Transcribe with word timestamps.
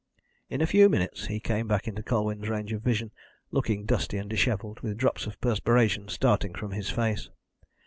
In 0.49 0.61
a 0.61 0.65
few 0.65 0.89
minutes 0.89 1.27
he 1.27 1.39
came 1.39 1.67
back 1.67 1.87
into 1.87 2.01
Colwyn's 2.01 2.49
range 2.49 2.73
of 2.73 2.81
vision, 2.81 3.11
looking 3.51 3.85
dusty 3.85 4.17
and 4.17 4.27
dishevelled, 4.27 4.79
with 4.79 4.97
drops 4.97 5.27
of 5.27 5.39
perspiration 5.39 6.07
starting 6.09 6.55
from 6.55 6.71
his 6.71 6.89
face. 6.89 7.29